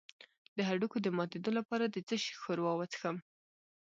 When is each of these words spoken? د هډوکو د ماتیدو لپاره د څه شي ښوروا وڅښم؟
د 0.57 0.59
هډوکو 0.69 0.97
د 1.01 1.07
ماتیدو 1.17 1.51
لپاره 1.59 1.85
د 1.87 1.97
څه 2.07 2.15
شي 2.23 2.33
ښوروا 2.41 2.73
وڅښم؟ 2.75 3.17